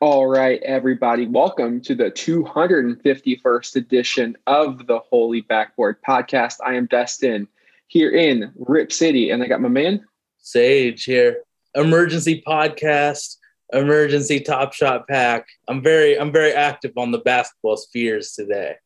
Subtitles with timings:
[0.00, 6.56] All right, everybody, welcome to the 251st edition of the Holy Backboard Podcast.
[6.64, 7.46] I am Dustin
[7.86, 10.04] here in Rip City, and I got my man.
[10.38, 11.44] Sage here.
[11.76, 13.36] Emergency podcast,
[13.72, 15.46] emergency top shot pack.
[15.68, 18.76] I'm very I'm very active on the basketball spheres today.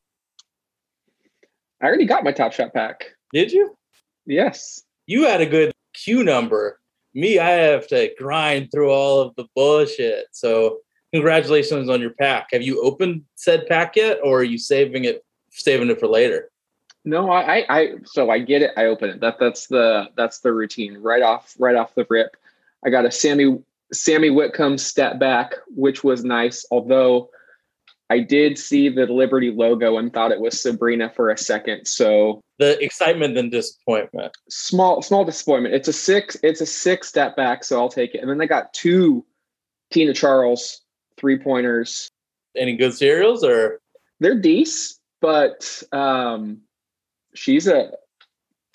[1.81, 3.05] I already got my Top Shot pack.
[3.33, 3.77] Did you?
[4.25, 4.83] Yes.
[5.07, 6.81] You had a good Q number.
[7.15, 10.27] Me, I have to grind through all of the bullshit.
[10.33, 10.79] So
[11.13, 12.49] congratulations on your pack.
[12.53, 16.51] Have you opened said pack yet or are you saving it saving it for later?
[17.05, 18.73] No, I, I, I so I get it.
[18.77, 19.21] I open it.
[19.21, 22.37] That that's the that's the routine right off right off the rip.
[22.85, 23.59] I got a Sami
[23.93, 26.65] Sami Whitcomb step back, which was nice.
[26.71, 27.31] Although
[28.11, 31.87] I did see the Liberty logo and thought it was Sabrina for a second.
[31.87, 34.33] So The excitement and disappointment.
[34.49, 35.75] small small disappointment.
[35.75, 36.37] It's a six.
[36.43, 37.65] It's a six step back.
[37.65, 38.21] So I'll take it.
[38.21, 39.25] And then they got two
[39.91, 40.83] Tina Charles
[41.19, 42.09] three pointers.
[42.57, 43.81] Any good serials or
[44.21, 46.61] They're decent, but um,
[47.35, 47.91] she's a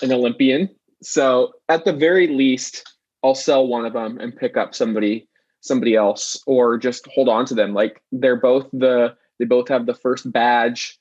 [0.02, 0.70] an Olympian.
[1.04, 2.91] So at the very least,
[3.24, 5.28] I'll sell one of them and pick up somebody
[5.62, 7.74] somebody else, or just hold on to them.
[7.74, 11.00] Like they're both the they both have the first badge.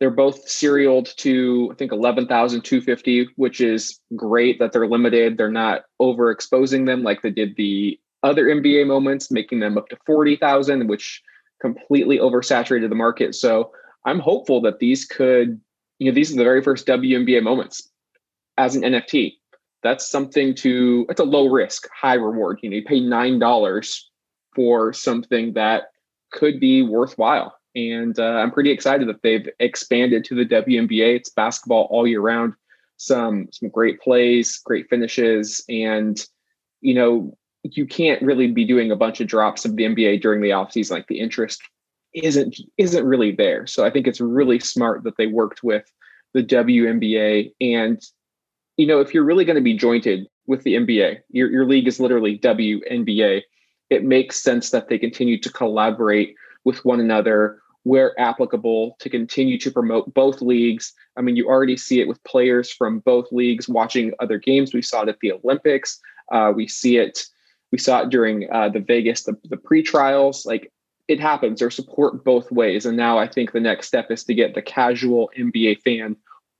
[0.00, 4.88] They're both serialed to I think eleven thousand two fifty, which is great that they're
[4.88, 5.38] limited.
[5.38, 9.96] They're not overexposing them like they did the other NBA moments, making them up to
[10.06, 11.22] forty thousand, which
[11.60, 13.34] completely oversaturated the market.
[13.34, 13.72] So
[14.04, 15.60] I'm hopeful that these could,
[15.98, 17.88] you know, these are the very first WNBA moments
[18.58, 19.34] as an NFT.
[19.84, 22.58] That's something to, it's a low risk, high reward.
[22.62, 24.00] You know, you pay $9
[24.56, 25.84] for something that
[26.32, 27.56] could be worthwhile.
[27.76, 31.16] And uh, I'm pretty excited that they've expanded to the WNBA.
[31.16, 32.54] It's basketball all year round.
[32.96, 36.24] Some some great plays, great finishes, and
[36.80, 40.40] you know you can't really be doing a bunch of drops of the NBA during
[40.40, 40.92] the offseason.
[40.92, 41.60] Like the interest
[42.14, 43.66] isn't isn't really there.
[43.66, 45.84] So I think it's really smart that they worked with
[46.34, 47.52] the WNBA.
[47.60, 48.00] And
[48.76, 51.88] you know, if you're really going to be jointed with the NBA, your your league
[51.88, 53.42] is literally WNBA.
[53.90, 59.58] It makes sense that they continue to collaborate with one another where applicable to continue
[59.58, 60.92] to promote both leagues.
[61.16, 64.72] I mean, you already see it with players from both leagues watching other games.
[64.72, 66.00] We saw it at the Olympics.
[66.32, 67.26] Uh, we see it.
[67.72, 70.46] We saw it during uh, the Vegas the, the pre-trials.
[70.46, 70.72] Like
[71.08, 71.60] it happens.
[71.60, 72.86] There's support both ways.
[72.86, 76.16] And now I think the next step is to get the casual NBA fan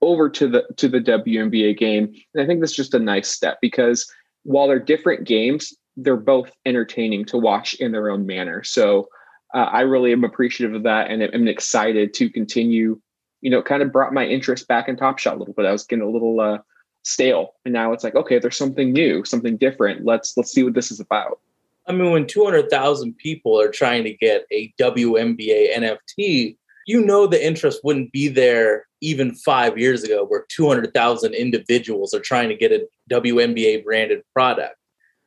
[0.07, 2.15] over to the to the WNBA game.
[2.35, 4.11] And I think that's just a nice step because
[4.43, 8.63] while they're different games, they're both entertaining to watch in their own manner.
[8.63, 9.09] So
[9.55, 13.01] uh, I really am appreciative of that and I'm excited to continue.
[13.41, 15.67] You know, kind of brought my interest back in Top Shot a little bit.
[15.67, 16.59] I was getting a little uh,
[17.03, 20.07] stale, and now it's like, okay, there's something new, something different.
[20.07, 21.41] Let's let's see what this is about.
[21.87, 27.45] I mean, when 200,000 people are trying to get a WNBA NFT, you know the
[27.45, 32.73] interest wouldn't be there even five years ago, where 200,000 individuals are trying to get
[32.73, 34.77] a WNBA branded product.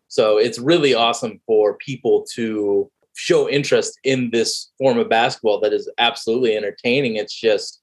[0.08, 5.74] So it's really awesome for people to show interest in this form of basketball that
[5.74, 7.16] is absolutely entertaining.
[7.16, 7.82] It's just,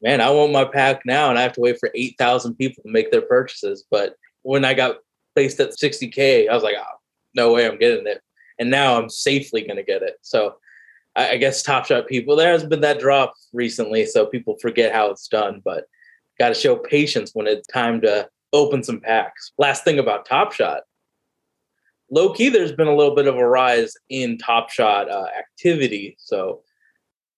[0.00, 2.90] man, I want my pack now, and I have to wait for 8,000 people to
[2.90, 3.84] make their purchases.
[3.90, 4.96] But when I got
[5.34, 6.98] placed at 60K, I was like, oh,
[7.34, 8.22] no way I'm getting it.
[8.58, 10.16] And now I'm safely going to get it.
[10.22, 10.56] So
[11.16, 14.06] I, I guess Top Shot people, there has been that drop recently.
[14.06, 15.84] So people forget how it's done, but
[16.38, 19.52] got to show patience when it's time to open some packs.
[19.58, 20.82] Last thing about Top Shot.
[22.10, 26.16] Low key, there's been a little bit of a rise in Top Shot uh, activity.
[26.18, 26.62] So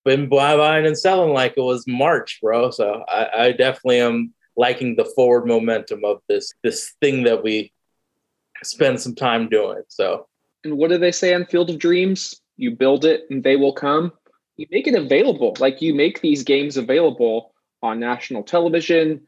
[0.04, 2.70] been buying and selling like it was March, bro.
[2.70, 7.72] So I, I definitely am liking the forward momentum of this this thing that we
[8.62, 9.82] spend some time doing.
[9.88, 10.26] So
[10.64, 12.41] And what do they say on Field of Dreams?
[12.56, 14.12] You build it and they will come.
[14.56, 15.56] You make it available.
[15.58, 19.26] Like you make these games available on national television.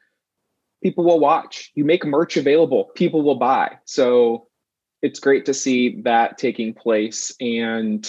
[0.83, 1.73] People will watch.
[1.75, 2.91] You make merch available.
[2.95, 3.79] People will buy.
[3.85, 4.49] So
[5.03, 7.35] it's great to see that taking place.
[7.41, 8.07] And,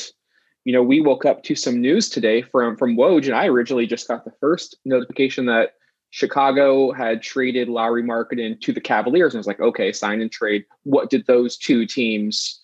[0.63, 3.85] you know, we woke up to some news today from from Woj, and I originally
[3.85, 5.71] just got the first notification that
[6.12, 9.33] Chicago had traded Lauri Markkanen to the Cavaliers.
[9.33, 10.63] And I was like, okay, sign and trade.
[10.83, 12.62] What did those two teams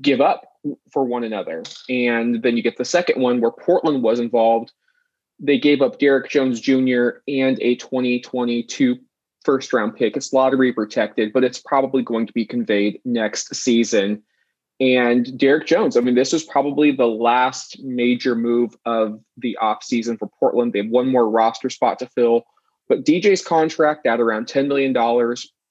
[0.00, 0.44] give up
[0.92, 1.62] for one another?
[1.88, 4.72] And then you get the second one where Portland was involved.
[5.38, 7.08] They gave up Derrick Jones Jr.
[7.26, 8.98] and a 2022
[9.44, 10.16] first round pick.
[10.16, 14.22] It's lottery protected, but it's probably going to be conveyed next season.
[14.80, 15.96] and Derrick Jones.
[15.96, 20.72] I mean, this is probably the last major move of the offseason for Portland.
[20.72, 22.42] They have one more roster spot to fill,
[22.88, 24.92] but DJ's contract at around $10 million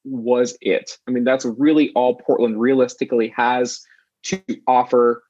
[0.05, 0.91] was it.
[1.07, 3.81] I mean, that's really all Portland realistically has
[4.23, 5.23] to offer.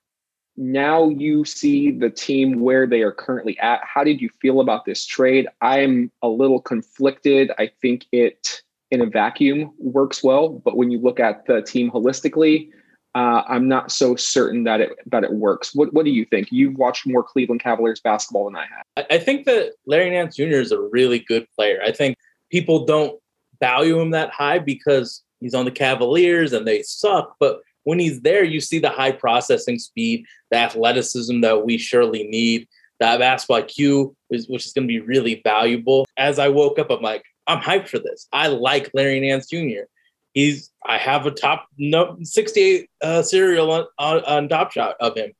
[0.58, 3.82] Now you see the team where they are currently at.
[3.84, 5.48] How did you feel about this trade?
[5.62, 7.52] I'm a little conflicted.
[7.58, 8.62] I think it
[8.92, 12.70] in a vacuum works well, but when you look at the team holistically,
[13.16, 15.76] uh, I'm not so certain that it that it works.
[15.76, 16.50] What what do you think?
[16.52, 19.06] You've watched more Cleveland Cavaliers basketball than I have.
[19.10, 20.60] I- think that Larry Nance Jr.
[20.60, 21.82] is a really good player.
[21.84, 22.18] I think
[22.50, 23.20] people don't
[23.60, 27.36] value him that high because he's on the Cavaliers and they suck.
[27.40, 32.28] But when he's there, you see the high processing speed, the athleticism that we surely
[32.28, 32.68] need,
[33.00, 36.06] that basketball IQ, which is going to be really valuable.
[36.18, 38.28] As I woke up, I'm like, I'm hyped for this.
[38.32, 39.86] I like Larry Nance Jr.
[40.34, 45.18] He's I have a top no 68 uh, serial on, on, on Top Shot of
[45.18, 45.32] him.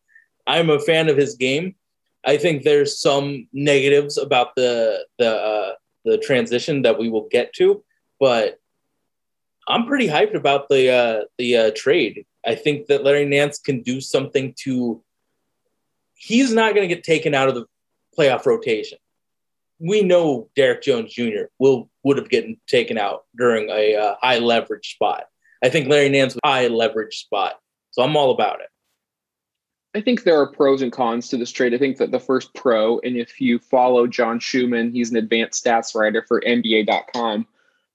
[0.46, 1.76] I'm a fan of his game.
[2.26, 5.74] I think there's some negatives about the the uh,
[6.04, 7.84] the transition that we will get to,
[8.20, 8.60] but
[9.68, 12.26] I'm pretty hyped about the uh, the uh, trade.
[12.46, 15.04] I think that Larry Nance can do something to.
[16.14, 17.66] He's not going to get taken out of the
[18.18, 18.98] playoff rotation.
[19.80, 21.46] We know Derrick Jones Jr.
[21.58, 25.26] will would have gotten taken out during a uh, high leverage spot.
[25.64, 27.60] I think Larry Nance was a high leverage spot,
[27.92, 28.68] so I'm all about it.
[29.94, 31.74] I think there are pros and cons to this trade.
[31.74, 35.64] I think that the first pro, and if you follow John Schumann, he's an advanced
[35.64, 37.46] stats writer for NBA.com.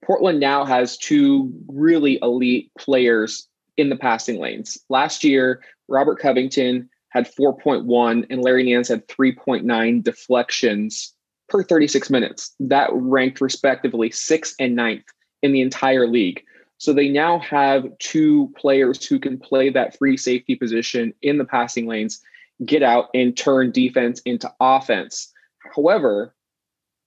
[0.05, 4.79] Portland now has two really elite players in the passing lanes.
[4.89, 11.15] Last year, Robert Covington had 4.1 and Larry Nance had 3.9 deflections
[11.49, 12.55] per 36 minutes.
[12.61, 15.05] That ranked respectively sixth and ninth
[15.43, 16.43] in the entire league.
[16.79, 21.45] So they now have two players who can play that free safety position in the
[21.45, 22.21] passing lanes,
[22.65, 25.33] get out and turn defense into offense.
[25.75, 26.35] However,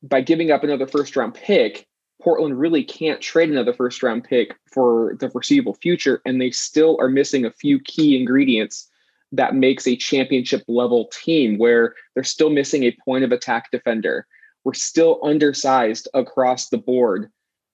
[0.01, 1.87] by giving up another first round pick,
[2.21, 6.21] Portland really can't trade another first round pick for the foreseeable future.
[6.25, 8.89] And they still are missing a few key ingredients
[9.31, 14.25] that makes a championship level team where they're still missing a point of attack defender.
[14.63, 17.31] We're still undersized across the board.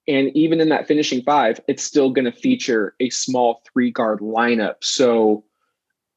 [0.08, 4.20] And even in that finishing five, it's still going to feature a small three guard
[4.20, 4.76] lineup.
[4.82, 5.44] So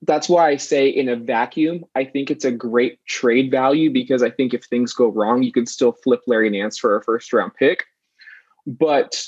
[0.03, 4.21] that's why I say in a vacuum, I think it's a great trade value because
[4.21, 7.33] I think if things go wrong, you can still flip Larry Nance for a first
[7.33, 7.85] round pick.
[8.69, 9.25] But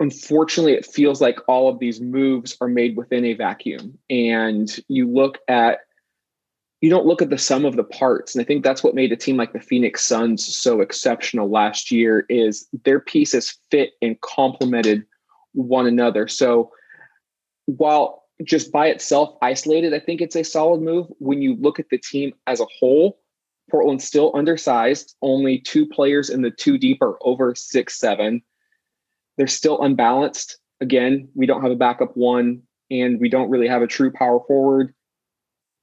[0.00, 3.98] unfortunately, it feels like all of these moves are made within a vacuum.
[4.10, 5.78] And you look at,
[6.82, 8.34] you don't look at the sum of the parts.
[8.34, 11.90] And I think that's what made a team like the Phoenix Suns so exceptional last
[11.90, 15.06] year is their pieces fit and complemented
[15.52, 16.28] one another.
[16.28, 16.70] So
[17.64, 21.06] while just by itself isolated, I think it's a solid move.
[21.18, 23.20] When you look at the team as a whole,
[23.70, 25.16] Portland's still undersized.
[25.22, 28.42] Only two players in the two deep are over six seven.
[29.36, 30.58] They're still unbalanced.
[30.80, 34.40] Again, we don't have a backup one, and we don't really have a true power
[34.46, 34.94] forward.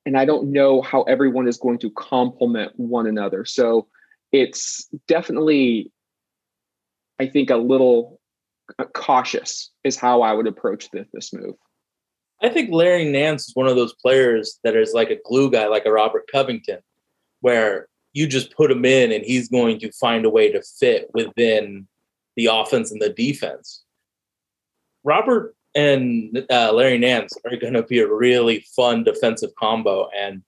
[0.05, 3.45] And I don't know how everyone is going to complement one another.
[3.45, 3.87] So
[4.31, 5.91] it's definitely,
[7.19, 8.19] I think, a little
[8.79, 11.55] uh, cautious is how I would approach this, this move.
[12.41, 15.67] I think Larry Nance is one of those players that is like a glue guy,
[15.67, 16.79] like a Robert Covington,
[17.39, 21.09] where you just put him in and he's going to find a way to fit
[21.13, 21.87] within
[22.35, 23.83] the offense and the defense.
[25.03, 30.43] Robert and uh, Larry Nance are going to be a really fun defensive combo, and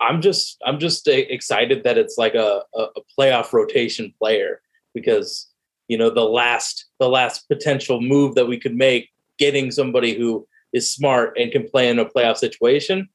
[0.00, 4.60] I'm just I'm just excited that it's like a, a, a playoff rotation player
[4.94, 5.48] because
[5.88, 10.46] you know the last the last potential move that we could make getting somebody who
[10.72, 13.08] is smart and can play in a playoff situation,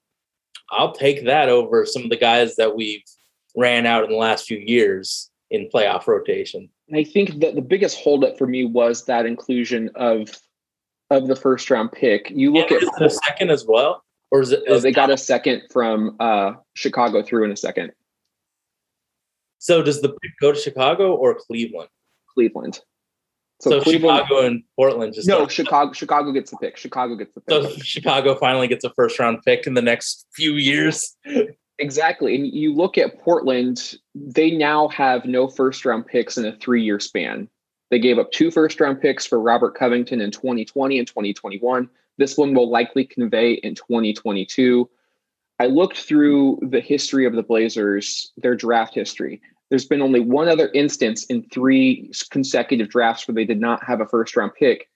[0.71, 3.03] I'll take that over some of the guys that we've
[3.55, 6.69] ran out in the last few years in playoff rotation.
[6.87, 10.29] And I think that the biggest holdup for me was that inclusion of
[11.09, 12.29] of the first round pick.
[12.29, 14.63] You look at is a second as well, or is it?
[14.67, 17.91] oh, they got a second from uh, Chicago through in a second.
[19.59, 21.89] so does the pick go to Chicago or Cleveland?
[22.33, 22.79] Cleveland.
[23.61, 24.23] So, Cleveland.
[24.23, 25.93] Chicago and Portland just no, Chicago.
[25.93, 26.75] Chicago gets the pick.
[26.75, 27.63] Chicago gets the pick.
[27.63, 31.15] So Chicago finally gets a first round pick in the next few years.
[31.79, 32.35] Exactly.
[32.35, 36.83] And you look at Portland, they now have no first round picks in a three
[36.83, 37.49] year span.
[37.89, 41.89] They gave up two first round picks for Robert Covington in 2020 and 2021.
[42.17, 44.89] This one will likely convey in 2022.
[45.59, 49.41] I looked through the history of the Blazers, their draft history.
[49.69, 54.01] There's been only one other instance in three consecutive drafts where they did not have
[54.01, 54.89] a first round pick.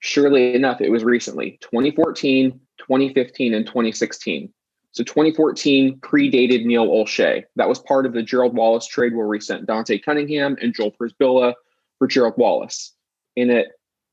[0.00, 4.52] Surely enough, it was recently 2014, 2015, and 2016.
[4.92, 7.44] So 2014 predated Neil Olshey.
[7.56, 10.92] That was part of the Gerald Wallace trade where we sent Dante Cunningham and Joel
[10.92, 11.54] Przybilla
[11.98, 12.92] for Gerald Wallace.
[13.34, 13.68] In it,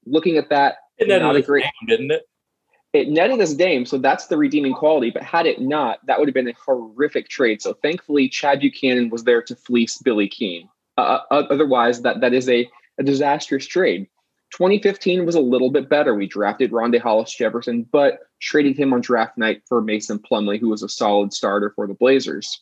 [0.05, 2.24] looking at that, And then not a it great didn't it?
[2.93, 5.12] it netted us Dame, so that's the redeeming quality.
[5.12, 7.62] But had it not, that would have been a horrific trade.
[7.62, 10.69] So thankfully, Chad Buchanan was there to fleece Billy King.
[10.98, 12.67] Uh, uh, otherwise, that that is a,
[12.98, 14.07] a disastrous trade.
[14.51, 16.15] 2015 was a little bit better.
[16.15, 20.69] We drafted Rondae Hollis Jefferson, but traded him on draft night for Mason Plumlee, who
[20.69, 22.61] was a solid starter for the Blazers.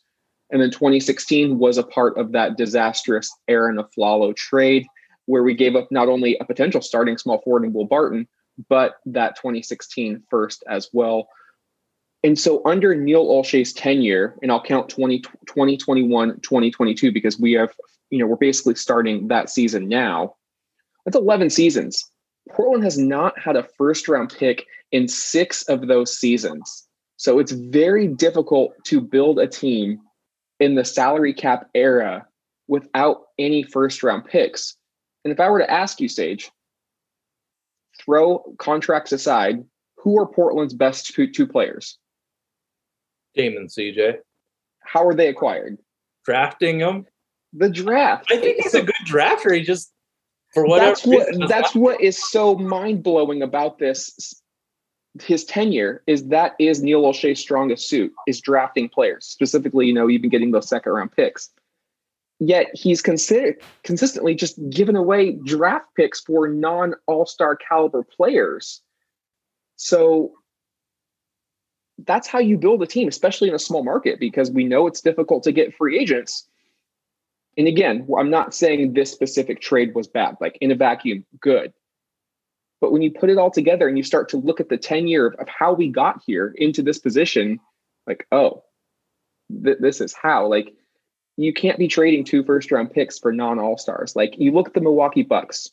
[0.51, 4.85] And then 2016 was a part of that disastrous Arron Afflalo trade,
[5.25, 8.27] where we gave up not only a potential starting small forward in Will Barton,
[8.69, 11.27] but that 2016 first as well.
[12.23, 17.73] And so under Neil Olshey's tenure, and I'll count 20, 2021, 2022, because we have,
[18.09, 20.35] you know, we're basically starting that season now.
[21.07, 22.03] That's 11 seasons.
[22.51, 26.85] Portland has not had a first round pick in six of those seasons.
[27.15, 30.01] So it's very difficult to build a team
[30.59, 32.27] in the salary cap era
[32.67, 34.75] without any first round picks.
[35.23, 36.51] And if I were to ask you, Sage,
[38.03, 39.63] throw contracts aside,
[39.95, 41.97] who are Portland's best two, two players?
[43.33, 44.17] Damon CJ.
[44.81, 45.77] How are they acquired?
[46.25, 47.05] Drafting them.
[47.53, 48.29] The draft.
[48.29, 49.55] I think he's a good drafter.
[49.55, 49.93] He just
[50.53, 54.41] for whatever that's what that's what is so mind blowing about this.
[55.21, 60.09] His tenure is that is Neil Olshey's strongest suit is drafting players, specifically, you know,
[60.09, 61.49] even getting those second round picks.
[62.39, 68.81] Yet he's considered consistently just given away draft picks for non All Star caliber players.
[69.75, 70.33] So
[72.05, 75.01] that's how you build a team, especially in a small market, because we know it's
[75.01, 76.47] difficult to get free agents.
[77.57, 81.73] And again, I'm not saying this specific trade was bad, like in a vacuum, good.
[82.79, 85.25] But when you put it all together and you start to look at the tenure
[85.25, 87.59] of, of how we got here into this position,
[88.05, 88.63] like, oh,
[89.63, 90.47] th- this is how.
[90.47, 90.75] Like,
[91.37, 94.15] you can't be trading two first round picks for non all stars.
[94.15, 95.69] Like, you look at the Milwaukee Bucks,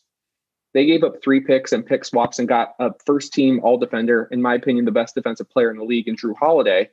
[0.73, 4.29] they gave up three picks and pick swaps and got a first team all defender,
[4.31, 6.91] in my opinion, the best defensive player in the league, in Jrue Holiday.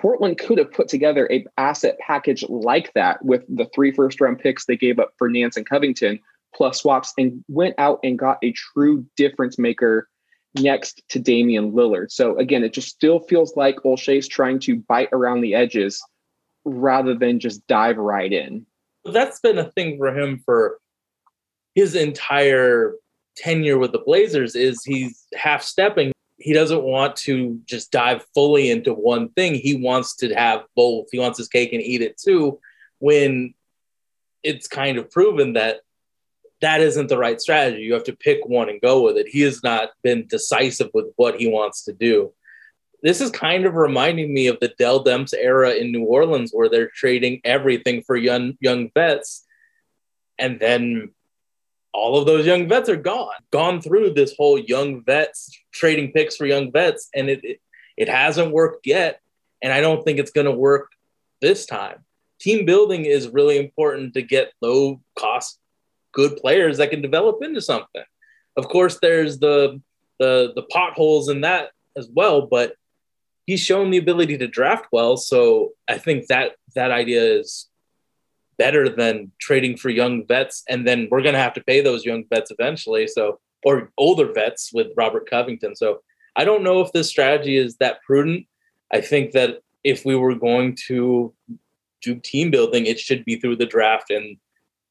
[0.00, 4.38] Portland could have put together a asset package like that with the three first round
[4.38, 6.20] picks they gave up for Nance and Covington
[6.54, 10.08] plus swaps and went out and got a true difference maker
[10.54, 12.10] next to Damian Lillard.
[12.10, 16.02] So again, it just still feels like Olshey's trying to bite around the edges
[16.64, 18.66] rather than just dive right in.
[19.04, 20.78] that's been a thing for him for
[21.74, 22.94] his entire
[23.36, 26.12] tenure with the Blazers is he's half stepping.
[26.38, 29.54] He doesn't want to just dive fully into one thing.
[29.54, 31.08] He wants to have both.
[31.10, 32.60] He wants his cake and eat it too.
[33.00, 33.54] When
[34.42, 35.80] it's kind of proven that
[36.60, 37.82] that isn't the right strategy.
[37.82, 39.28] You have to pick one and go with it.
[39.28, 42.32] He has not been decisive with what he wants to do.
[43.02, 46.68] This is kind of reminding me of the Dell Demps era in New Orleans, where
[46.68, 49.44] they're trading everything for young young vets,
[50.36, 51.10] and then
[51.98, 53.34] all of those young vets are gone.
[53.50, 57.60] Gone through this whole young vets trading picks for young vets, and it it,
[57.96, 59.20] it hasn't worked yet,
[59.62, 60.90] and I don't think it's going to work
[61.40, 62.04] this time.
[62.40, 65.58] Team building is really important to get low cost
[66.12, 68.04] good players that can develop into something.
[68.56, 69.80] Of course, there's the
[70.18, 72.74] the the potholes in that as well, but
[73.46, 75.16] he's shown the ability to draft well.
[75.16, 77.67] So I think that that idea is
[78.58, 82.24] better than trading for young vets, and then we're gonna have to pay those young
[82.30, 83.06] vets eventually.
[83.06, 85.74] So or older vets with Robert Covington.
[85.74, 86.00] So
[86.36, 88.46] I don't know if this strategy is that prudent.
[88.92, 91.32] I think that if we were going to
[92.02, 94.36] do team building, it should be through the draft and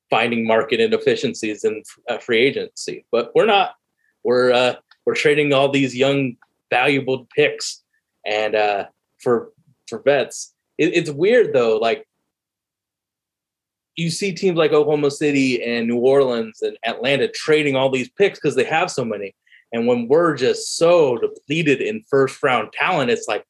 [0.09, 3.05] finding market inefficiencies in uh, free agency.
[3.11, 3.75] But we're not.
[4.23, 6.35] We're uh, we're trading all these young,
[6.69, 7.81] valuable picks,
[8.25, 8.85] and uh,
[9.19, 9.53] for
[9.87, 10.53] for vets.
[10.77, 11.77] It, it's weird though.
[11.77, 12.05] Like
[13.97, 18.39] you see teams like Oklahoma City and New Orleans and Atlanta trading all these picks
[18.39, 19.35] because they have so many.
[19.73, 23.43] And when we're just so depleted in first round talent, it's like,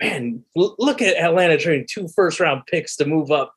[0.00, 3.54] man, look at Atlanta trading two first round picks to move up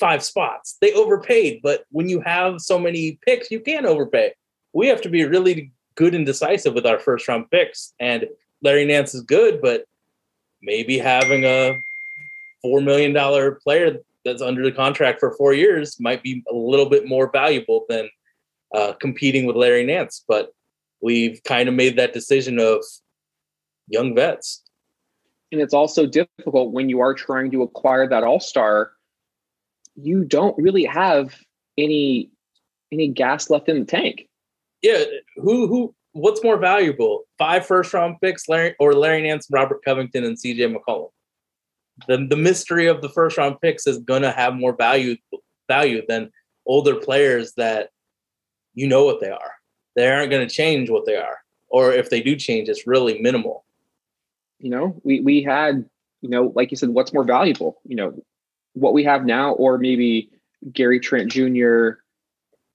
[0.00, 0.78] five spots.
[0.80, 4.32] They overpaid, but when you have so many picks, you can overpay.
[4.72, 7.92] We have to be really good and decisive with our first round picks.
[8.00, 8.26] And
[8.62, 9.84] Larry Nance is good, but
[10.62, 11.76] maybe having a
[12.62, 16.88] four million dollar player that's under the contract for four years might be a little
[16.88, 18.08] bit more valuable than
[18.74, 20.24] uh, competing with Larry Nance.
[20.26, 20.52] But
[21.00, 22.84] we've kind of made that decision of
[23.88, 24.62] young vets.
[25.50, 28.92] And it's also difficult when you are trying to acquire that all star.
[29.94, 31.36] You don't really have
[31.76, 32.30] any
[32.90, 34.28] any gas left in the tank.
[34.80, 35.04] Yeah,
[35.36, 37.24] who who what's more valuable?
[37.38, 41.10] Five first round picks, Larry or Larry Nance, Robert Covington, and CJ McCollum.
[42.08, 45.16] The the mystery of the first round picks is gonna have more value
[45.68, 46.30] value than
[46.66, 47.90] older players that
[48.74, 49.52] you know what they are.
[49.94, 51.38] They aren't gonna change what they are.
[51.68, 53.64] Or if they do change, it's really minimal.
[54.58, 55.84] You know, we we had,
[56.20, 57.80] you know, like you said, what's more valuable?
[57.86, 58.22] You know,
[58.74, 60.30] what we have now, or maybe
[60.72, 62.02] Gary Trent Jr.,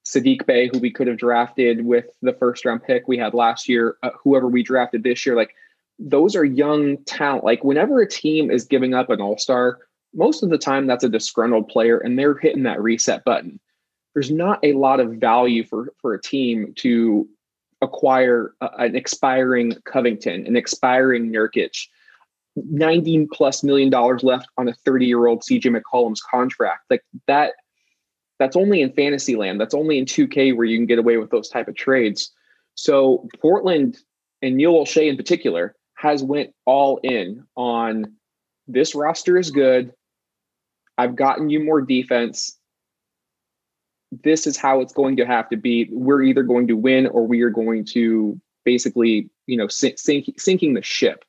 [0.06, 3.68] Saddiq Bey, who we could have drafted with the first round pick we had last
[3.68, 5.54] year, uh, whoever we drafted this year, like
[6.00, 7.44] those are young talent.
[7.44, 9.80] Like whenever a team is giving up an all star,
[10.14, 13.60] most of the time that's a disgruntled player and they're hitting that reset button.
[14.14, 17.28] There's not a lot of value for for a team to
[17.82, 21.88] acquire an expiring Covington, an expiring Nurkic,
[22.56, 26.86] 90 plus million dollars left on a 30 year old CJ McCollum's contract.
[26.90, 27.54] Like that
[28.40, 29.60] that's only in fantasy land.
[29.60, 32.32] That's only in 2K where you can get away with those type of trades.
[32.76, 33.98] So Portland
[34.44, 38.14] and Neil Olshey in particular has went all in on
[38.68, 39.92] this roster is good.
[40.98, 42.58] I've gotten you more defense.
[44.12, 45.90] This is how it's going to have to be.
[45.92, 50.40] We're either going to win or we are going to basically, you know, sink, sink
[50.40, 51.26] sinking the ship.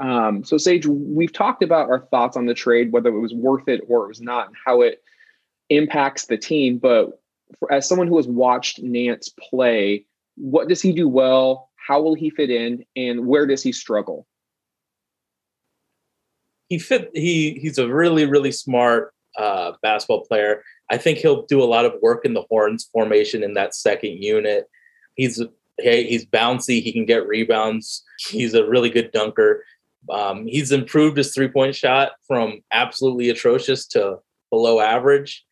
[0.00, 3.68] Um, so Sage, we've talked about our thoughts on the trade, whether it was worth
[3.68, 5.02] it or it was not, and how it
[5.68, 6.78] impacts the team.
[6.78, 7.20] But
[7.58, 10.06] for, as someone who has watched Nance play,
[10.36, 11.68] what does he do well?
[11.86, 12.84] How will he fit in?
[12.96, 14.26] And where does he struggle?
[16.68, 17.10] He fit.
[17.14, 20.62] He he's a really really smart uh, basketball player.
[20.90, 24.22] I think he'll do a lot of work in the horns formation in that second
[24.22, 24.68] unit.
[25.16, 25.42] He's
[25.78, 26.82] hey, he's bouncy.
[26.82, 28.02] He can get rebounds.
[28.18, 29.64] He's a really good dunker.
[30.10, 34.18] Um, he's improved his three point shot from absolutely atrocious to
[34.50, 35.44] below average.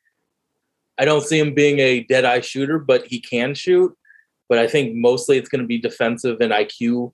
[0.99, 3.97] I don't see him being a dead eye shooter, but he can shoot.
[4.51, 7.13] But I think mostly it's going to be defensive and IQ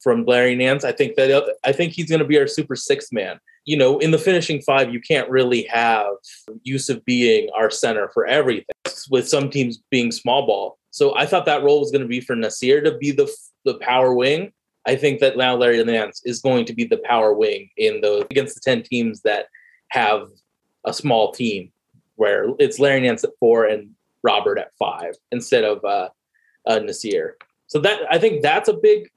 [0.00, 0.82] from Larry Nance.
[0.82, 3.38] I think that I think he's going to be our super six man.
[3.66, 6.06] You know, in the finishing five, you can't really have
[6.66, 8.64] Jusuf being our center for everything.
[9.10, 12.20] With some teams being small ball, so I thought that role was going to be
[12.20, 13.30] for Nassir to be the
[13.64, 14.52] the power wing.
[14.86, 18.24] I think that now Larry Nance is going to be the power wing in those
[18.30, 19.46] against the ten teams that
[19.90, 20.28] have
[20.84, 21.72] a small team
[22.16, 23.90] where it's Larry Nance at four and
[24.22, 26.08] Robert at five instead of uh,
[26.68, 27.32] uh, Nassir.
[27.66, 29.10] So that I think that's a big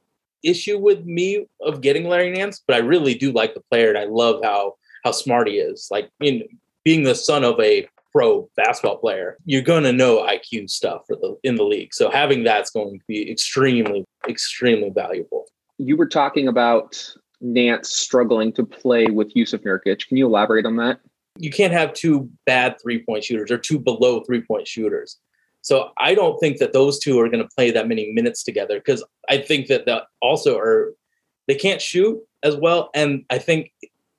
[0.44, 3.98] issue with me of getting Larry Nance, but I really do like the player and
[3.98, 5.88] I love how how smart he is.
[5.92, 6.44] Like in
[6.84, 11.16] being the son of a pro basketball player, you're going to know IQ stuff for
[11.16, 11.94] the in the league.
[11.94, 15.46] So having that's going to be extremely extremely valuable.
[15.78, 17.02] You were talking about
[17.40, 20.08] Nance struggling to play with Jusuf Nurkic.
[20.08, 21.00] Can you elaborate on that?
[21.38, 25.18] You can't have two bad three point shooters or two below three point shooters.
[25.62, 28.80] So I don't think that those two are going to play that many minutes together
[28.80, 30.94] because I think that that also are
[31.48, 33.72] they can't shoot as well, and I think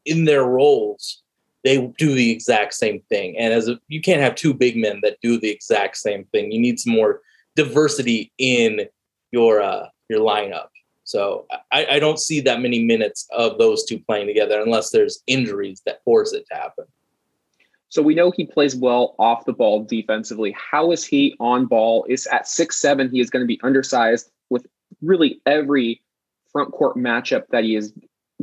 [0.04, 1.22] in their roles
[1.64, 3.38] they do the exact same thing.
[3.38, 6.50] And as a, you can't have two big men that do the exact same thing.
[6.50, 7.20] You need some more
[7.54, 8.88] diversity in
[9.30, 10.68] your uh, your lineup.
[11.04, 15.22] So I, I don't see that many minutes of those two playing together unless there's
[15.26, 16.84] injuries that force it to happen.
[17.92, 20.56] So we know he plays well off the ball defensively.
[20.58, 22.06] How is he on ball?
[22.08, 24.66] Is at six seven, he is going to be undersized with
[25.02, 26.00] really every
[26.50, 27.92] front court matchup that he is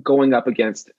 [0.04, 0.92] going up against.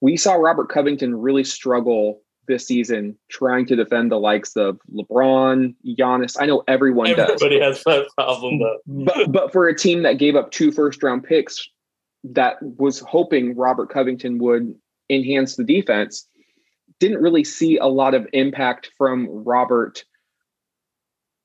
[0.00, 5.74] We saw Robert Covington really struggle this season trying to defend the likes of LeBron,
[5.86, 6.38] Giannis.
[6.40, 7.76] I know everyone Everybody does.
[7.76, 8.78] has that problem though.
[8.86, 11.68] But but for a team that gave up two first round picks
[12.24, 14.74] that was hoping Robert Covington would
[15.10, 16.26] enhance the defense,
[17.00, 20.04] didn't really see a lot of impact from Robert.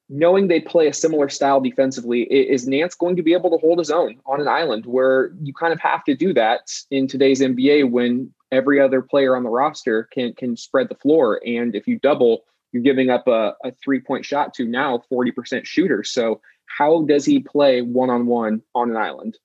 [0.07, 3.79] Knowing they play a similar style defensively, is Nance going to be able to hold
[3.79, 7.41] his own on an island where you kind of have to do that in today's
[7.41, 11.87] NBA when every other player on the roster can can spread the floor, and if
[11.87, 16.03] you double, you're giving up a, a three point shot to now 40% shooter.
[16.03, 19.37] So how does he play one on one on an island?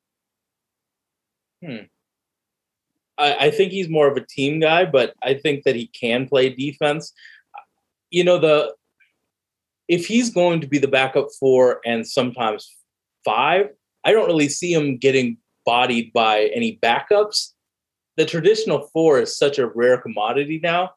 [1.65, 1.85] Hmm.
[3.21, 6.29] I, I think he's more of a team guy, but I think that he can
[6.29, 7.13] play defense.
[8.11, 8.75] You know, the
[9.89, 12.77] if he's going to be the backup four and sometimes
[13.25, 13.71] five,
[14.05, 17.53] I don't really see him getting bodied by any backups.
[18.17, 20.93] The traditional four is such a rare commodity now.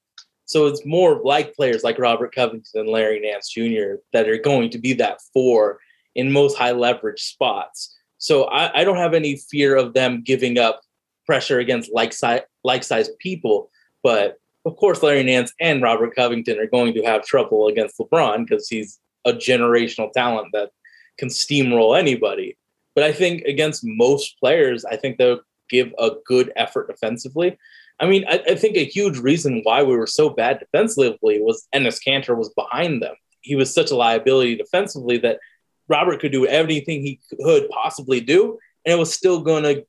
[0.46, 3.96] So it's more like players like Robert Covington and Larry Nance Jr.
[4.12, 5.80] that are going to be that four
[6.16, 7.98] in most high leverage spots.
[8.20, 10.83] So I, I don't have any fear of them giving up
[11.26, 13.70] pressure against like size like size people.
[14.02, 18.48] But of course, Larry Nance and Robert Covington are going to have trouble against LeBron
[18.48, 20.70] because he's a generational talent that
[21.18, 22.58] can steamroll anybody.
[22.96, 27.58] But I think against most players, I think they'll give a good effort defensively.
[28.00, 31.68] I mean, I, I think a huge reason why we were so bad defensively was
[31.74, 33.16] Enes Kanter was behind them.
[33.42, 35.40] He was such a liability defensively that
[35.88, 39.86] Robert could do everything he could possibly do, and it was still going to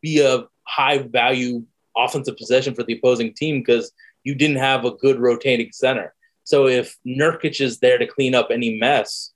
[0.00, 1.64] be a high value
[1.96, 6.14] offensive possession for the opposing team because you didn't have a good rotating center.
[6.44, 9.32] So if Nurkic is there to clean up any mess,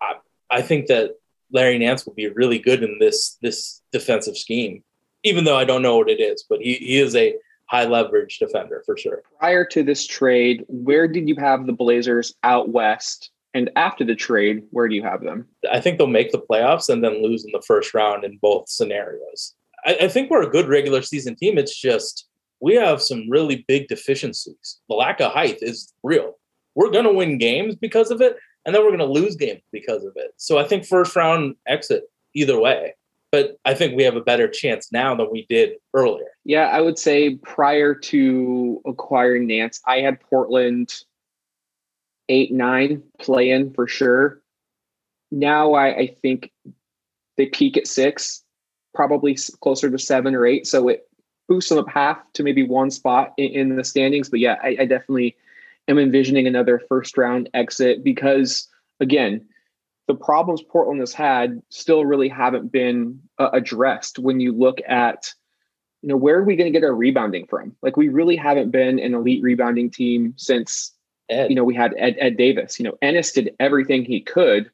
[0.00, 0.14] I,
[0.50, 1.12] I think that
[1.52, 4.82] Larry Nance will be really good in this this defensive scheme.
[5.22, 7.34] Even though I don't know what it is, but he, he is a
[7.66, 9.22] high leverage defender for sure.
[9.38, 13.30] Prior to this trade, where did you have the Blazers out west?
[13.54, 15.46] And after the trade, where do you have them?
[15.70, 18.68] I think they'll make the playoffs and then lose in the first round in both
[18.68, 19.54] scenarios.
[19.84, 21.58] I, I think we're a good regular season team.
[21.58, 22.26] It's just
[22.60, 24.80] we have some really big deficiencies.
[24.88, 26.34] The lack of height is real.
[26.74, 29.62] We're going to win games because of it, and then we're going to lose games
[29.72, 30.32] because of it.
[30.36, 32.94] So I think first round exit either way.
[33.30, 36.28] But I think we have a better chance now than we did earlier.
[36.44, 41.02] Yeah, I would say prior to acquiring Nance, I had Portland
[42.28, 44.40] eight, nine play in for sure.
[45.32, 46.52] Now I, I think
[47.36, 48.43] they peak at six,
[48.94, 50.66] probably closer to seven or eight.
[50.66, 51.08] So it
[51.48, 54.28] boosts them up half to maybe one spot in, in the standings.
[54.28, 55.36] But yeah, I, I, definitely
[55.88, 58.68] am envisioning another first round exit because,
[59.00, 59.46] again,
[60.06, 65.32] the problems Portland has had still really haven't been uh, addressed when you look at.
[66.02, 67.74] You know, where are we going to get our rebounding from?
[67.80, 70.92] Like, we really haven't been an elite rebounding team since
[71.30, 71.48] Ed.
[71.48, 72.78] you know we had Ed, Ed Davis.
[72.78, 74.70] You know, Enes did everything he could,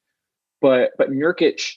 [0.60, 1.76] but but Nurkic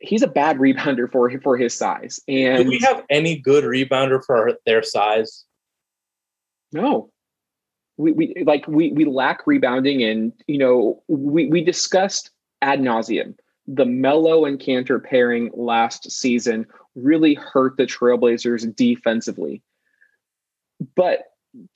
[0.00, 2.20] he's a bad rebounder for for his size.
[2.28, 5.44] And do we have any good rebounder for their size?
[6.72, 7.10] No.
[7.96, 12.30] We, we like we we lack rebounding and you know we we discussed
[12.62, 13.34] ad nauseum
[13.68, 19.62] the Melo and Kanter pairing last season really hurt the Trailblazers defensively.
[20.96, 21.24] But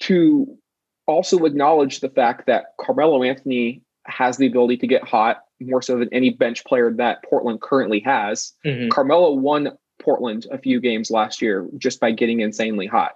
[0.00, 0.58] to
[1.06, 5.98] also acknowledge the fact that Carmelo Anthony has the ability to get hot more so
[5.98, 8.52] than any bench player that Portland currently has.
[8.64, 8.88] Mm-hmm.
[8.90, 13.12] Carmelo won Portland a few games last year just by getting insanely hot.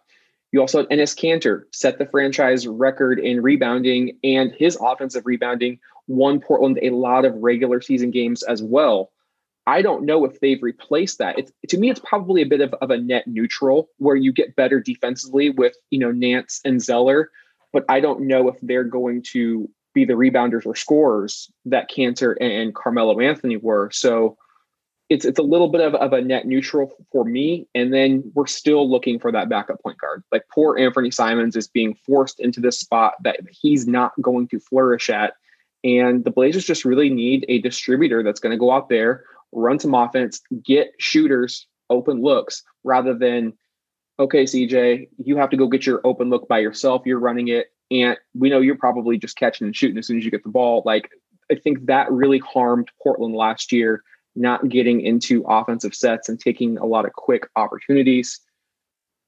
[0.53, 5.81] You also had Enes Kanter set the franchise record in rebounding, and his offensive rebounding
[6.07, 9.11] won Portland a lot of regular season games as well.
[9.67, 11.39] I don't know if they've replaced that.
[11.39, 14.55] It's, to me, it's probably a bit of, of a net neutral where you get
[14.55, 17.31] better defensively with you know Nance and Zeller,
[17.73, 22.37] but I don't know if they're going to be the rebounders or scorers that Kanter
[22.41, 23.91] and Carmelo Anthony were.
[23.93, 24.37] So
[25.09, 27.67] it's it's a little bit of, of a net neutral for me.
[27.75, 30.23] And then we're still looking for that backup point guard.
[30.31, 34.61] Like poor Anthony Simons is being forced into this spot that he's not going to
[34.61, 35.35] flourish at.
[35.83, 39.79] And the Blazers just really need a distributor that's going to go out there, run
[39.79, 43.53] some offense, get shooters open looks rather than,
[44.19, 47.03] okay, CJ, you have to go get your open look by yourself.
[47.07, 50.25] You're running it and we know you're probably just catching and shooting as soon as
[50.25, 50.83] you get the ball.
[50.85, 51.11] Like
[51.51, 54.03] I think that really harmed Portland last year,
[54.35, 58.41] not getting into offensive sets and taking a lot of quick opportunities.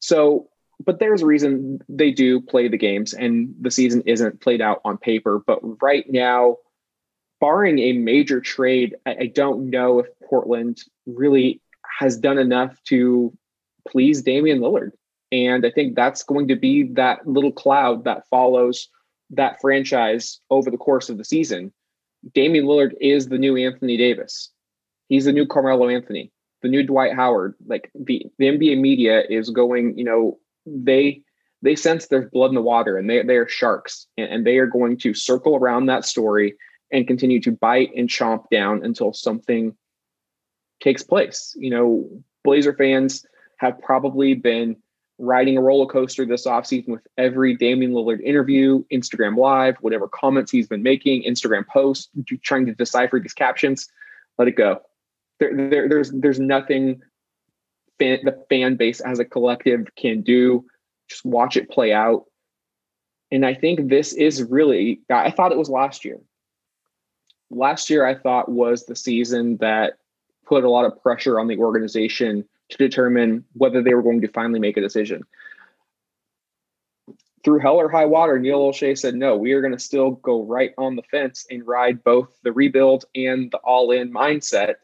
[0.01, 0.49] So,
[0.85, 4.81] but there's a reason they do play the games and the season isn't played out
[4.85, 5.43] on paper.
[5.45, 6.57] But right now,
[7.41, 11.61] barring a major trade, I, I don't know if Portland really
[11.99, 13.37] has done enough to
[13.89, 14.93] please Damian Lillard.
[15.31, 18.89] And I think that's going to be that little cloud that follows
[19.31, 21.73] that franchise over the course of the season.
[22.35, 24.51] Damian Lillard is the new Anthony Davis.
[25.09, 27.55] He's the new Carmelo Anthony, the new Dwight Howard.
[27.67, 31.23] Like the, the NBA media is going, you know, they
[31.63, 34.59] they sense there's blood in the water and they, they are sharks and, and they
[34.59, 36.55] are going to circle around that story
[36.93, 39.77] and continue to bite and chomp down until something
[40.81, 41.55] takes place.
[41.59, 43.27] You know, Blazer fans
[43.59, 44.77] have probably been
[45.19, 50.53] riding a roller coaster this offseason with every Damian Lillard interview, Instagram Live, whatever comments
[50.53, 52.09] he's been making, Instagram posts,
[52.43, 53.89] trying to decipher these captions.
[54.39, 54.81] Let it go.
[55.41, 57.03] There, there, there's there's nothing
[57.99, 60.65] fan, the fan base as a collective can do.
[61.09, 62.27] Just watch it play out.
[63.31, 66.19] And I think this is really, I thought it was last year.
[67.51, 69.95] Last year, I thought was the season that
[70.47, 74.29] put a lot of pressure on the organization to determine whether they were going to
[74.29, 75.23] finally make a decision.
[77.45, 80.43] Through hell or high water, Neil Olshey said, no, we are going to still go
[80.43, 84.75] right on the fence and ride both the rebuild and the all in mindset.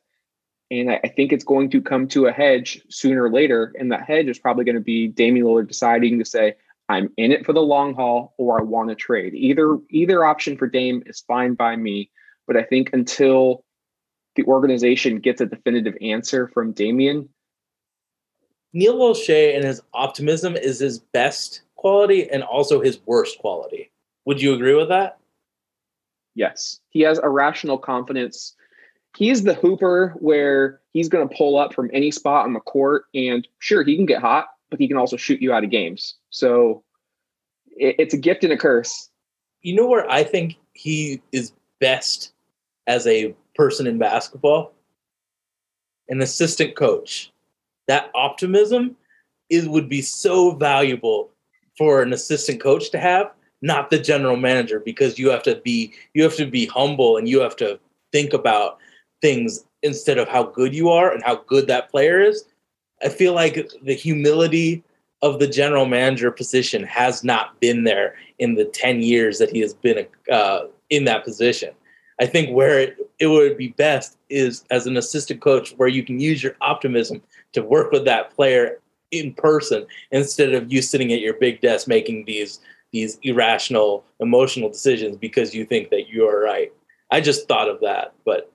[0.70, 3.74] And I think it's going to come to a hedge sooner or later.
[3.78, 6.54] And that hedge is probably going to be Damian Lillard deciding to say,
[6.88, 9.34] I'm in it for the long haul or I want to trade.
[9.34, 12.10] Either either option for Dame is fine by me.
[12.46, 13.64] But I think until
[14.36, 17.28] the organization gets a definitive answer from Damian.
[18.74, 23.90] Neil Olshey and his optimism is his best quality and also his worst quality.
[24.26, 25.18] Would you agree with that?
[26.34, 28.56] Yes, he has irrational confidence.
[29.16, 33.04] He's the hooper where he's going to pull up from any spot on the court,
[33.14, 36.16] and sure, he can get hot, but he can also shoot you out of games.
[36.30, 36.82] So
[37.76, 39.08] it's a gift and a curse.
[39.62, 42.32] You know where I think he is best
[42.88, 44.72] as a person in basketball?
[46.08, 47.30] An assistant coach.
[47.88, 48.96] That optimism
[49.50, 51.30] is would be so valuable
[51.76, 55.92] for an assistant coach to have, not the general manager, because you have to be
[56.14, 57.78] you have to be humble and you have to
[58.12, 58.78] think about
[59.20, 62.44] things instead of how good you are and how good that player is.
[63.02, 64.82] I feel like the humility
[65.22, 69.60] of the general manager position has not been there in the 10 years that he
[69.60, 71.72] has been uh, in that position.
[72.20, 76.04] I think where it, it would be best is as an assistant coach, where you
[76.04, 77.22] can use your optimism
[77.54, 81.88] to work with that player in person instead of you sitting at your big desk
[81.88, 82.60] making these
[82.92, 86.72] these irrational emotional decisions because you think that you are right.
[87.10, 88.52] I just thought of that, but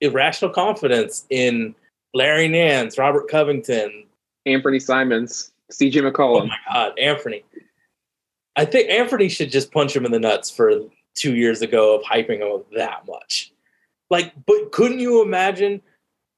[0.00, 1.74] irrational confidence in
[2.12, 4.04] Larry Nance, Robert Covington,
[4.44, 6.42] Anthony Simons, CJ McCollum.
[6.42, 7.44] Oh my God, Anthony.
[8.56, 10.80] I think Anthony should just punch him in the nuts for
[11.14, 13.52] two years ago of hyping him up that much.
[14.10, 15.82] Like, but couldn't you imagine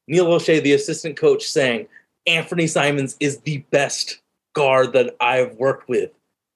[0.06, 1.86] Neil Olshey, the assistant coach, saying
[2.28, 4.20] Anthony Simons is the best
[4.54, 6.10] guard that I've worked with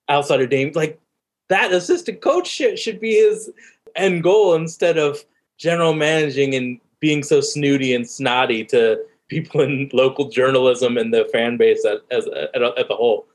[0.09, 0.73] outside of Dame?
[0.75, 1.01] Like,
[1.49, 3.51] that assistant coach should, should be his
[3.97, 5.25] end goal instead of
[5.59, 11.29] general managing and being so snooty and snotty to people in local journalism and the
[11.33, 13.27] fan base as, as at, at the whole.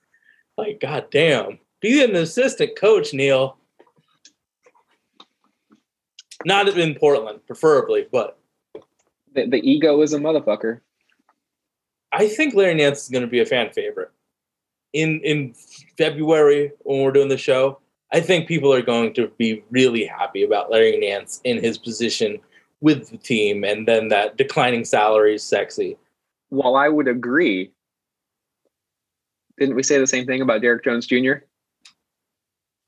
[0.57, 3.57] Like, god damn, be an assistant coach, Neil.
[6.45, 8.37] Not in Portland, preferably, but
[9.33, 10.81] The, the ego is a motherfucker.
[12.17, 14.11] I think Larry Nance is going to be a fan favorite
[14.93, 15.53] in in
[15.99, 17.79] February when we're doing the show.
[18.11, 22.39] I think people are going to be really happy about Larry Nance in his position
[22.81, 25.95] with the team, and then that declining salary is sexy.
[26.49, 27.71] While I would agree,
[29.59, 31.43] didn't we say the same thing about Derrick Jones Jr.?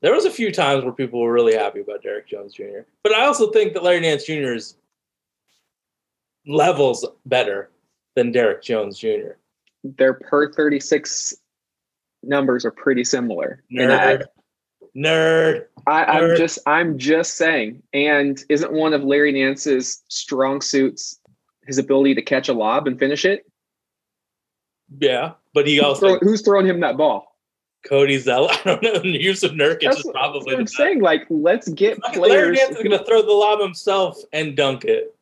[0.02, 3.14] There was a few times where people were really happy about Derrick Jones Jr., but
[3.14, 4.54] I also think that Larry Nance Jr.
[4.54, 4.76] is
[6.46, 7.70] levels better
[8.16, 9.32] than Derrick Jones Jr.
[9.84, 11.34] Their per 36
[12.22, 13.62] numbers are pretty similar.
[13.70, 14.24] And I- Nerd,
[14.96, 15.64] nerd.
[15.86, 16.36] I, I'm Nerd.
[16.36, 17.82] just I'm just saying.
[17.92, 21.18] And isn't one of Larry Nance's strong suits
[21.66, 23.46] his ability to catch a lob and finish it?
[24.98, 27.36] Yeah, but he Who's, also throw, who's throwing him that ball?
[27.86, 28.50] Cody Zeller.
[28.64, 28.92] I don't know.
[29.00, 31.00] Jusuf Nurkic That's is probably what I'm saying.
[31.00, 32.56] Like, let's get Fucking Larry.
[32.56, 35.14] Nance is gonna throw the lob himself and dunk it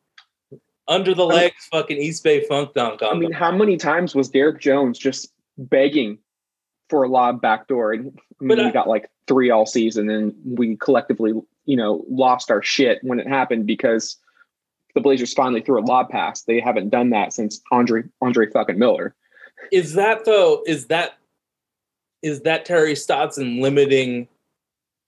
[0.89, 1.67] under the I mean- legs.
[1.71, 3.39] Fucking East Bay funk dunk on I mean, them.
[3.39, 6.17] how many times was Derrick Jones just begging
[6.89, 7.93] for a lob backdoor?
[7.93, 11.33] And I But I- we got like three all season, and we collectively,
[11.65, 14.17] you know, lost our shit when it happened because
[14.95, 16.41] the Blazers finally threw a lob pass.
[16.41, 19.13] They haven't done that since Andre Andre fucking Miller.
[19.71, 20.63] Is that though?
[20.65, 21.17] Is that
[22.23, 24.27] is that Terry Stotson limiting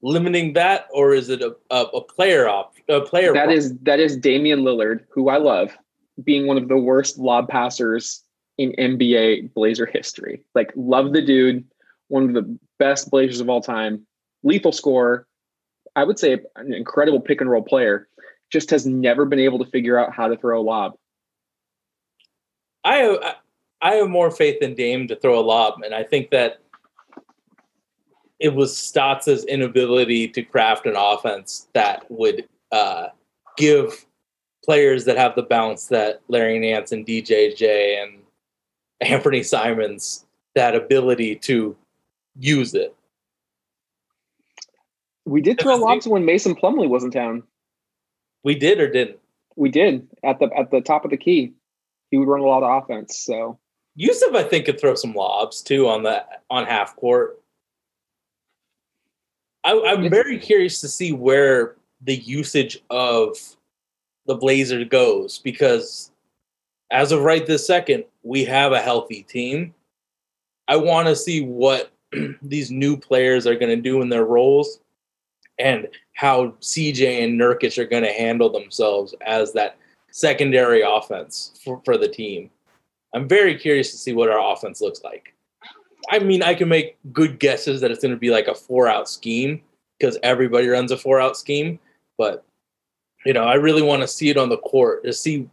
[0.04, 3.34] limiting that, or is it a a, a player op a player?
[3.34, 3.58] That problem?
[3.58, 5.78] is that is Damian Lillard, who I love,
[6.24, 8.24] being one of the worst lob passers
[8.58, 10.44] in NBA Blazer history.
[10.54, 11.66] Like, love the dude,
[12.10, 14.06] one of the best Blazers of all time,
[14.44, 15.28] lethal scorer.
[15.96, 18.08] I would say an incredible pick and roll player.
[18.52, 20.94] Just has never been able to figure out how to throw a lob.
[22.84, 23.18] I have
[23.82, 26.60] I have more faith in Dame to throw a lob, and I think that
[28.42, 33.10] it was Stotts' inability to craft an offense that would uh,
[33.56, 34.06] give
[34.66, 38.18] players that have the bounce that Larry Nance and DJJ and
[39.00, 40.26] Anthony Simons
[40.56, 41.78] that ability to
[42.40, 42.96] use it.
[45.26, 47.44] We did throw lobs when Mason Plumlee was in town.
[48.44, 49.20] We did or didn't.
[49.56, 51.54] We did at the at the top of the key.
[52.10, 53.20] He would run a lot of offense.
[53.20, 53.60] So
[54.00, 57.41] Jusuf, I think, could throw some lobs too on the on half court.
[59.63, 63.38] I, I'm It's- very curious to see where the usage of
[64.26, 66.12] the Blazer goes because
[66.91, 69.74] as of right this second, we have a healthy team.
[70.67, 71.91] I want to see what
[72.41, 74.80] these new players are going to do in their roles
[75.60, 79.78] and how CJ and Nurkic are going to handle themselves as that
[80.12, 82.50] secondary offense for, for the team.
[83.13, 85.34] I'm very curious to see what our offense looks like.
[86.10, 88.88] I mean, I can make good guesses that it's going to be like a four
[88.88, 89.62] out scheme
[90.00, 91.80] because everybody runs a four out scheme,
[92.18, 92.44] but
[93.26, 95.48] you know, I really want to see it on the court to see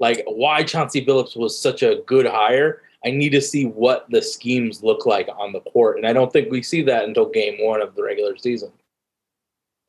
[0.00, 2.82] like why Chauncey Billups was such a good hire.
[3.04, 6.32] I need to see what the schemes look like on the court, and I don't
[6.32, 8.72] think we see that until game one of the regular season.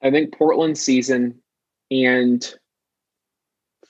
[0.02, 1.40] I think Portland's season
[1.90, 2.54] and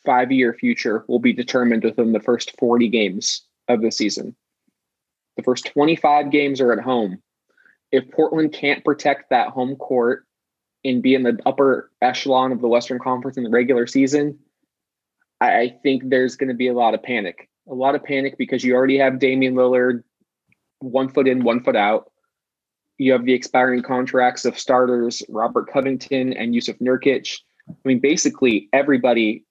[0.05, 4.35] five year future will be determined within the first 40 games of the season.
[5.37, 7.21] The first 25 games are at home.
[7.91, 10.25] If Portland can't protect that home court
[10.83, 14.39] and be in the upper echelon of the Western Conference in the regular season,
[15.39, 17.49] I, think there's going to be a lot of panic.
[17.69, 20.03] A lot of panic because you already have Damian Lillard
[20.79, 22.11] one foot in, one foot out.
[22.97, 27.39] You have the expiring contracts of starters Robert Covington and Jusuf Nurkic.
[27.69, 29.45] I mean, basically everybody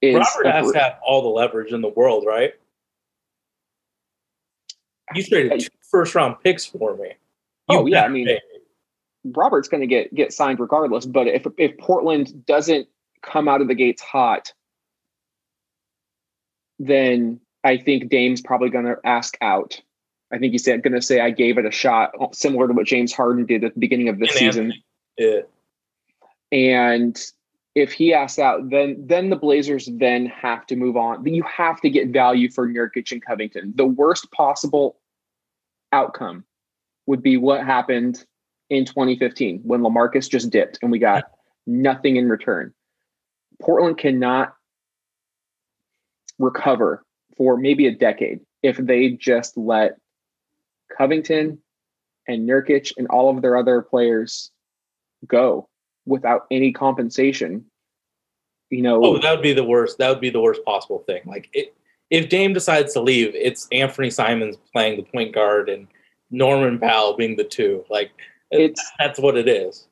[0.00, 0.16] is.
[0.16, 2.52] Robert has had all the leverage in the world, right?
[5.14, 7.08] You traded two first round picks for me.
[7.68, 8.38] You Oh, yeah, I mean-.
[9.24, 11.06] Robert's going to get get signed regardless.
[11.06, 12.88] But if if Portland doesn't
[13.22, 14.52] come out of the gates hot,
[16.78, 19.80] then I think Dame's probably going to ask out.
[20.32, 22.86] I think he's going to say, "I gave it a shot," uh, similar to what
[22.86, 24.72] James Harden did at the beginning of this And season.
[25.18, 25.40] Yeah.
[26.50, 27.22] And
[27.74, 31.24] if he asks out, then then the Blazers then have to move on.
[31.26, 33.72] You have to get value for Nurkic and Covington.
[33.76, 34.96] The worst possible
[35.92, 36.44] outcome
[37.06, 38.24] would be what happened
[38.70, 41.24] in 2015 when LaMarcus just dipped and we got
[41.66, 42.72] nothing in return.
[43.60, 44.54] Portland cannot
[46.38, 47.04] recover
[47.36, 49.96] for maybe a decade if they just let
[50.96, 51.58] Covington
[52.26, 54.50] and Nurkic and all of their other players
[55.26, 55.68] go
[56.06, 57.66] without any compensation.
[58.70, 59.98] You know, Oh, that would be the worst.
[59.98, 61.22] That would be the worst possible thing.
[61.26, 61.74] Like it,
[62.12, 65.88] if Dame decides to leave, it's Anfernee Simons playing the point guard and
[66.30, 67.84] Norman Powell being the two.
[67.90, 68.10] Like
[68.50, 69.88] it's that's what it is.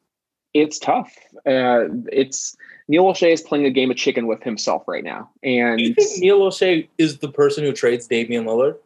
[0.54, 1.12] it's tough.
[1.46, 2.56] Uh, it's
[2.88, 5.94] Neil Olshey is playing a game of chicken with himself right now, and Do you
[5.94, 8.76] think Neil Olshey is the person who trades Damian Lillard?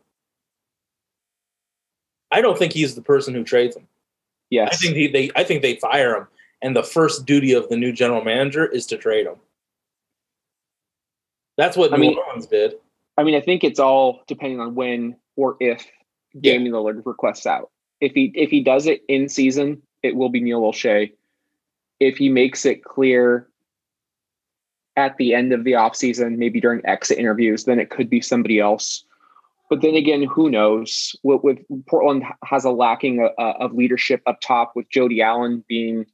[2.30, 3.86] I don't think he's the person who trades him.
[4.50, 6.26] yes, I think he, they I think they fire him,
[6.62, 9.36] and the first duty of the new general manager is to trade him.
[11.56, 12.74] That's what I New mean- Orleans did.
[13.16, 15.86] I mean, I think it's all depending on when or if
[16.34, 16.54] Yeah.
[16.54, 17.70] Damian Lillard requests out.
[18.00, 21.12] If he if he does it in season, it will be Neil Olshey.
[22.00, 23.48] If he makes it clear
[24.96, 28.58] at the end of the offseason, maybe during exit interviews, then it could be somebody
[28.60, 29.04] else.
[29.70, 31.16] But then again, who knows?
[31.22, 36.04] With, with Portland has a lacking of, of leadership up top, with Jody Allen being,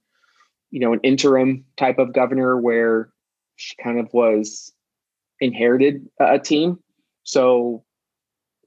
[0.70, 3.10] you know, an interim type of governor, where
[3.56, 4.72] she kind of was
[5.40, 6.78] inherited a team.
[7.24, 7.84] So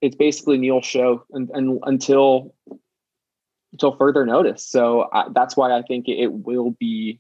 [0.02, 2.54] it's basically Neil show and, and until
[3.72, 4.66] until further notice.
[4.66, 7.20] So I, that's why I think it, it will be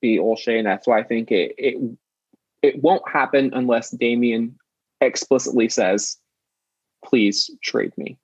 [0.00, 1.76] be Olshey, and that's why I think it it
[2.62, 4.56] it won't happen unless Damian
[5.00, 6.18] explicitly says,
[7.04, 8.18] "Please trade me."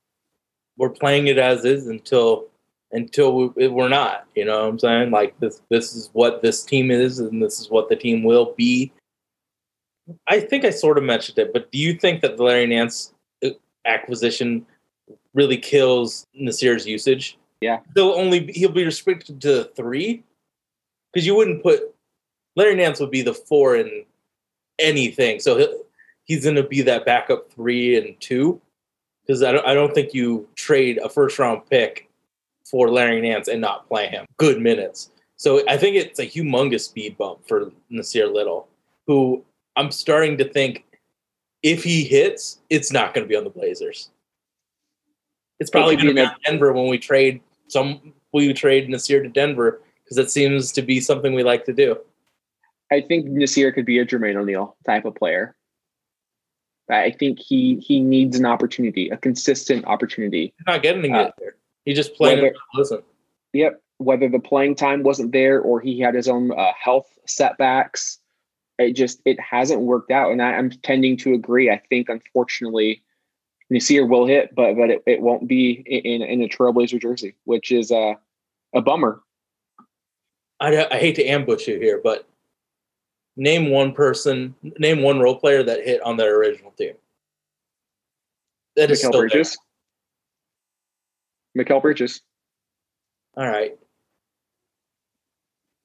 [0.77, 2.47] we're playing it as is until
[2.93, 4.27] until we, we're not.
[4.35, 5.11] You know what I'm saying?
[5.11, 8.55] Like this this is what this team is, and this is what the team will
[8.57, 8.93] be.
[10.27, 13.13] I think I sort of mentioned it, but do you think that the Larry Nance
[13.45, 13.51] uh,
[13.87, 14.67] acquisition
[15.33, 17.39] really kills Nassir's usage?
[17.61, 17.81] Yeah.
[17.95, 20.23] He'll only be, he'll be restricted to three
[21.13, 21.95] because you wouldn't put
[22.57, 24.05] Larry Nance would be the four in
[24.79, 25.85] anything, so he'll,
[26.25, 28.61] he's going to be that backup three and two
[29.27, 32.09] because I don't, I don't think you trade a first round pick
[32.65, 35.11] for Larry Nance and not play him good minutes.
[35.37, 38.69] So I think it's a humongous speed bump for Nassir Little,
[39.07, 39.45] who
[39.77, 40.85] I'm starting to think
[41.63, 44.11] if he hits, it's not going to be on the Blazers.
[45.61, 48.13] It's probably going to be on Denver when we trade some.
[48.33, 51.97] We trade Nassir to Denver because that seems to be something we like to do.
[52.93, 55.55] I think Nassir could be a Jermaine O'Neal type of player.
[56.91, 60.53] I think he he needs an opportunity, a consistent opportunity.
[60.59, 61.57] He's not getting Uh, it there.
[61.85, 62.55] He just playing whether-.
[62.75, 63.03] Listen,
[63.53, 63.81] Yep.
[63.99, 68.19] Whether the playing time wasn't there or he had his own uh, health setbacks,
[68.79, 70.33] it just it hasn't worked out.
[70.33, 71.71] And I, I'm tending to agree.
[71.71, 73.03] I think unfortunately,
[73.73, 77.73] Nassir will hit, but but it, it won't be in in a Trailblazer jersey, which
[77.73, 78.15] is uh,
[78.75, 79.23] a bummer.
[80.61, 82.29] I, I hate to ambush you here, but
[83.37, 86.95] name one person, name one role player that hit on their original team.
[88.77, 89.59] That is Mikal still Bridges.
[91.57, 92.21] Mikal Bridges.
[93.37, 93.77] All right,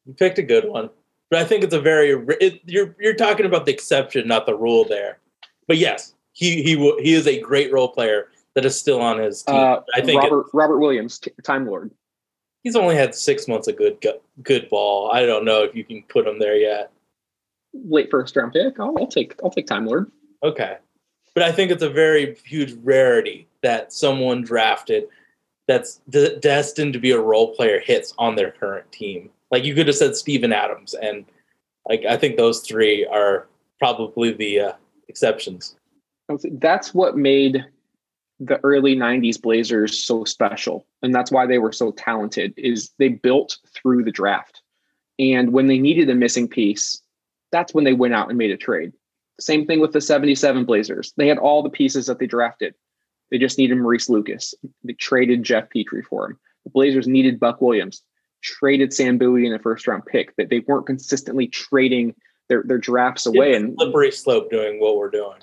[0.06, 0.90] you picked a good one,
[1.30, 2.12] but I think it's a very
[2.42, 5.20] it, you're you're talking about the exception, not the rule there.
[5.68, 9.20] But yes, he he will- he is a great role player that is still on
[9.20, 9.56] his team.
[9.56, 11.92] Uh, I think it- Robert Robert Williams, t- Time Lord.
[12.64, 14.04] he's only had six months of good
[14.44, 15.12] good ball.
[15.12, 16.92] I don't know if you can put him there yet.
[17.74, 18.80] late first round pick.
[18.80, 20.12] I'll, I'll take I'll take Time Lord.
[20.44, 20.78] Okay.
[21.36, 25.08] But I think it's a very huge rarity that someone drafted
[25.68, 29.30] that's de- destined to be a role player hits on their current team.
[29.52, 31.26] Like you could have said Steven Adams, and
[31.88, 33.48] like I think those three are
[33.80, 34.74] probably the uh,
[35.08, 35.76] exceptions.
[36.52, 37.66] That's what made
[38.40, 40.86] the early 90s Blazers so special.
[41.02, 44.62] And that's why they were so talented is they built through the draft.
[45.18, 47.02] And when they needed a missing piece,
[47.52, 48.94] that's when they went out and made a trade.
[49.40, 51.14] Same thing with the 77 Blazers.
[51.18, 52.76] They had all the pieces that they drafted.
[53.32, 54.54] They just needed Maurice Lucas.
[54.84, 56.40] They traded Geoff Petrie for him.
[56.64, 58.04] The Blazers needed Buck Williams,
[58.42, 60.36] traded Sam Bowie in a first round pick.
[60.36, 62.16] That they weren't consistently trading
[62.50, 63.52] their, their drafts away.
[63.52, 65.38] It's a And slippery slope doing what we're doing.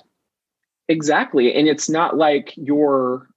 [0.89, 1.53] Exactly.
[1.53, 3.27] And it's not like you're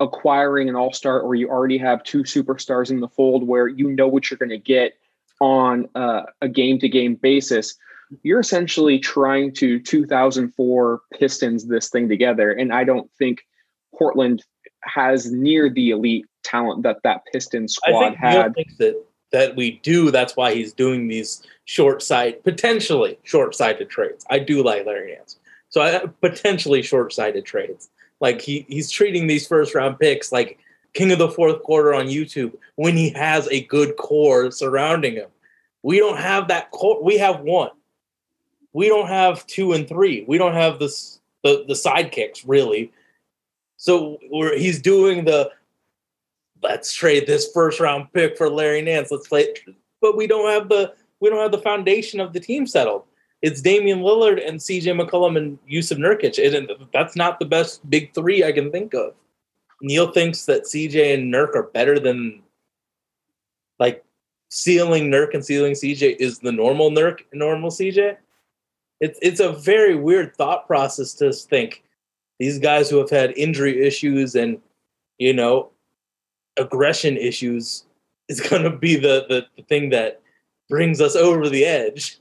[0.00, 3.90] acquiring an all star or you already have two superstars in the fold where you
[3.90, 4.94] know what you're going to get
[5.40, 7.76] on uh, a game to game basis.
[8.22, 12.50] You're essentially trying to 2004 Pistons this thing together.
[12.50, 13.46] And I don't think
[13.94, 14.42] Portland
[14.82, 18.54] has near the elite talent that that Pistons I squad had.
[18.78, 20.10] that that we do.
[20.10, 24.24] That's why he's doing these short sight, potentially short sighted trades.
[24.28, 25.38] I do like Larry Nance,
[25.68, 27.90] so I potentially short sighted trades.
[28.20, 30.58] Like he he's treating these first round picks like
[30.92, 35.28] king of the fourth quarter on YouTube when he has a good core surrounding him.
[35.82, 37.02] We don't have that core.
[37.02, 37.70] We have one.
[38.72, 40.24] We don't have two and three.
[40.28, 42.92] We don't have this the the sidekicks really.
[43.76, 45.50] So we're, he's doing the
[46.62, 49.10] let's trade this first round pick for Larry Nance.
[49.10, 49.54] Let's play,
[50.00, 53.04] but we don't have the we don't have the foundation of the team settled.
[53.42, 54.92] It's Damian Lillard and C.J.
[54.92, 56.38] McCollum and Jusuf Nurkic.
[56.54, 59.14] And that's not the best big three I can think of.
[59.80, 61.14] Neil thinks that C.J.
[61.14, 62.42] and Nurk are better than
[63.78, 64.04] like
[64.50, 66.12] ceiling Nurk and ceiling C.J.
[66.12, 68.16] is the normal Nurk and normal C.J.
[69.00, 71.82] It's it's a very weird thought process to think
[72.38, 74.60] these guys who have had injury issues and
[75.16, 75.70] you know
[76.58, 77.84] aggression issues
[78.28, 80.20] is going to be the, the the thing that
[80.68, 82.18] brings us over the edge.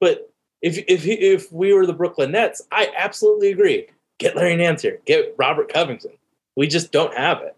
[0.00, 0.30] But
[0.62, 3.86] if if he, if we were the Brooklyn Nets, I absolutely agree.
[4.18, 5.00] Get Larry Nance here.
[5.06, 6.12] Get Robert Covington.
[6.56, 7.56] We just don't have it.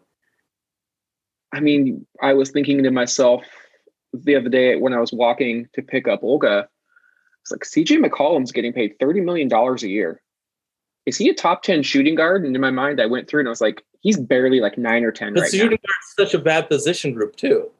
[1.52, 3.44] I mean, I was thinking to myself
[4.12, 6.68] the other day when I was walking to pick up Olga,
[7.42, 10.20] it's like CJ McCollum's getting paid $30 million a year.
[11.06, 12.44] Is he a top 10 shooting guard?
[12.44, 15.04] And in my mind, I went through and I was like, he's barely like nine
[15.04, 15.76] or 10 But right shooting now.
[16.16, 17.70] guard's such a bad position group too.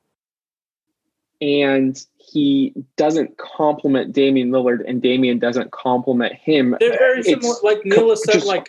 [1.43, 6.77] And he doesn't complement Damian Lillard, and Damian doesn't complement him.
[6.79, 7.55] They're very It's similar.
[7.63, 8.69] Like Neil said, just- like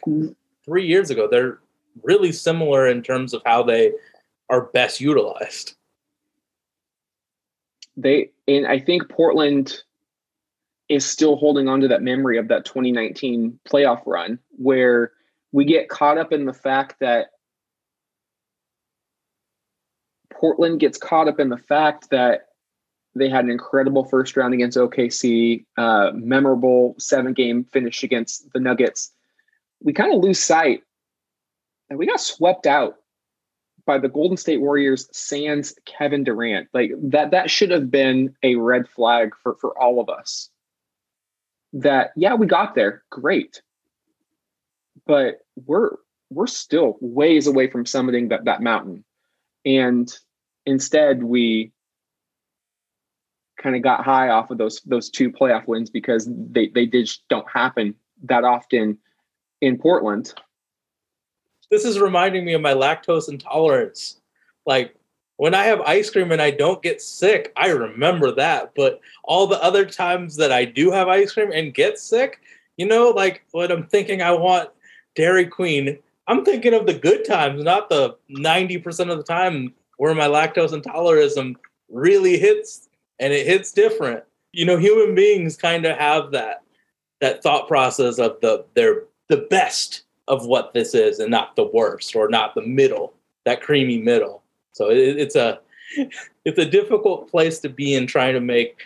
[0.65, 1.59] three years ago, they're
[2.03, 3.91] really similar in terms of how they
[4.49, 5.75] are best utilized.
[7.97, 9.83] they and I think Portland
[10.91, 15.13] is still holding on to that memory of that 2019 playoff run where
[15.53, 17.27] we get caught up in the fact that
[20.29, 22.47] Portland gets caught up in the fact that
[23.15, 28.59] they had an incredible first round against OKC, uh, memorable seven game finish against the
[28.59, 29.11] Nuggets.
[29.81, 30.83] We kind of lose sight
[31.89, 32.95] and we got swept out
[33.85, 36.67] by the Golden State Warriors sans Kevin Durant.
[36.73, 40.49] Like that that should have been a red flag for for all of us.
[41.73, 43.03] That yeah, we got there.
[43.09, 43.61] Great.
[45.05, 45.95] But we're
[46.29, 49.03] we're still ways away from summiting that that mountain.
[49.65, 50.11] And
[50.65, 51.71] instead we
[53.61, 57.09] kind of got high off of those those two playoff wins because they they did
[57.29, 58.97] don't happen that often
[59.61, 60.33] in Portland.
[61.69, 64.19] This is reminding me of my lactose intolerance.
[64.65, 64.95] Like
[65.41, 68.73] when I have ice cream and I don't get sick, I remember that.
[68.75, 72.39] But all the other times that I do have ice cream and get sick,
[72.77, 74.69] you know, like when I'm thinking I want
[75.15, 80.13] Dairy Queen, I'm thinking of the good times, not the 90% of the time where
[80.13, 81.55] my lactose intolerantism
[81.89, 84.23] really hits and it hits different.
[84.51, 86.61] You know, human beings kind of have that
[87.19, 91.65] that thought process of the they're the best of what this is and not the
[91.73, 93.15] worst or not the middle,
[93.45, 94.40] that creamy middle.
[94.73, 95.59] So it, it's a
[96.45, 98.81] it's a difficult place to be in trying to make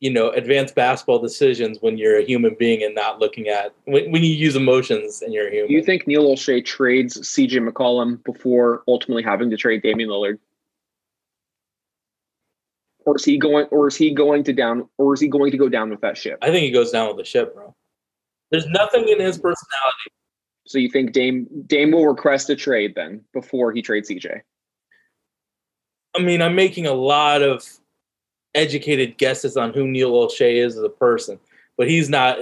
[0.00, 4.10] you know advanced basketball decisions when you're a human being and not looking at when,
[4.10, 5.68] when you use emotions and you're a human.
[5.68, 10.38] Do you think Neil Olshey trades CJ McCollum before ultimately having to trade Damian Lillard?
[13.04, 15.56] Or is he going or is he going to down or is he going to
[15.56, 16.38] go down with that ship?
[16.42, 17.74] I think he goes down with the ship, bro.
[18.50, 20.10] There's nothing in his personality.
[20.66, 24.42] So you think Dame Dame will request a trade then before he trades CJ?
[26.14, 27.64] I mean, I'm making a lot of
[28.54, 31.38] educated guesses on who Neil Olshey is as a person,
[31.76, 32.38] but he's not.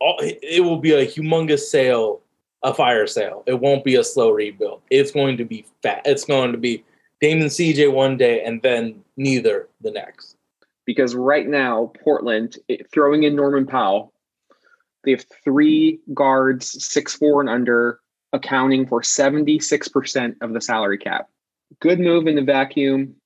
[0.00, 2.20] It will be a humongous sale,
[2.62, 3.42] a fire sale.
[3.46, 4.82] It won't be a slow rebuild.
[4.90, 6.02] It's going to be fat.
[6.04, 6.84] It's going to be
[7.20, 10.36] Damon CJ one day and then neither the next.
[10.84, 12.58] Because right now, Portland,
[12.92, 14.12] throwing in Norman Powell,
[15.04, 18.00] they have three guards, six four and under,
[18.32, 21.30] accounting for 76% of the salary cap.
[21.80, 23.16] Good move in the vacuum.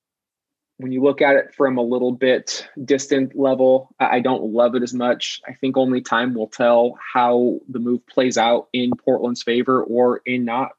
[0.77, 4.83] When you look at it from a little bit distant level, I don't love it
[4.83, 5.41] as much.
[5.45, 10.21] I think only time will tell how the move plays out in Portland's favor or
[10.25, 10.71] in not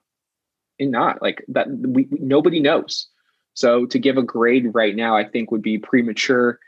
[0.79, 3.09] in not like that we nobody knows.
[3.53, 6.59] So to give a grade right now, I think would be premature.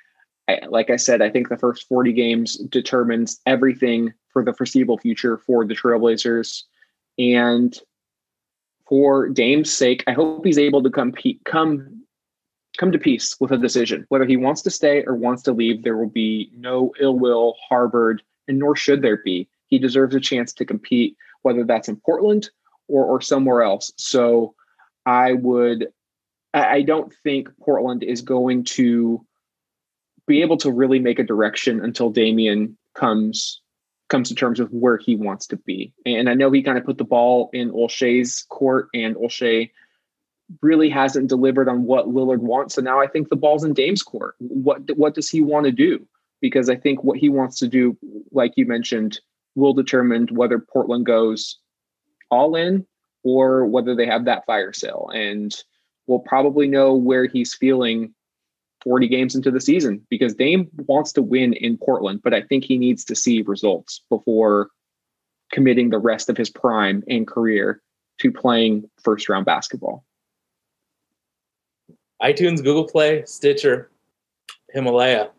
[0.46, 4.98] I, like I said, I think the first 40 games determines everything for the foreseeable
[4.98, 6.64] future for the Trailblazers.
[7.18, 7.74] And
[8.92, 11.14] for Dame's sake, I hope he's able to come
[11.46, 12.02] come
[12.76, 14.04] come to peace with a decision.
[14.10, 17.56] Whether he wants to stay or wants to leave, there will be no ill will
[17.66, 19.48] harbored, and nor should there be.
[19.68, 22.50] He deserves a chance to compete, whether that's in Portland
[22.86, 23.90] or, or somewhere else.
[23.96, 24.54] So
[25.06, 25.88] I would
[26.52, 29.24] I don't think Portland is going to
[30.26, 33.61] be able to really make a direction until Damian comes
[34.12, 35.92] comes to terms with where he wants to be.
[36.04, 39.70] And I know he kind of put the ball in Olshey's court, and Olshey
[40.60, 42.74] really hasn't delivered on what Lillard wants.
[42.74, 44.34] So now I think the ball's in Dame's court.
[44.38, 46.06] What what does he want to do?
[46.42, 47.96] Because I think what he wants to do,
[48.32, 49.18] like you mentioned,
[49.54, 51.58] will determine whether Portland goes
[52.30, 52.86] all in
[53.22, 55.10] or whether they have that fire sale.
[55.14, 55.54] And
[56.06, 58.12] we'll probably know where he's feeling
[58.82, 62.64] 40 games into the season because Dame wants to win in Portland, but I think
[62.64, 64.68] he needs to see results before
[65.52, 67.80] committing the rest of his prime and career
[68.20, 70.04] to playing first round basketball.
[72.22, 73.90] iTunes, Google Play, Stitcher,
[74.70, 75.30] Himalaya.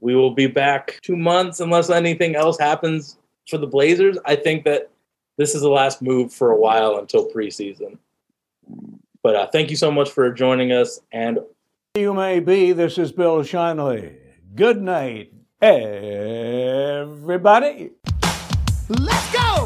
[0.00, 3.18] We will be back two months unless anything else happens
[3.48, 4.18] for the Blazers.
[4.26, 4.90] I think that
[5.38, 7.98] this is the last move for a while until preseason.
[9.22, 11.00] But uh, thank you so much for joining us.
[11.12, 11.38] And
[11.96, 14.16] you may be, this is Bill Shinley.
[14.56, 15.32] Good night,
[15.62, 17.12] everybody.
[18.88, 19.63] Let's go!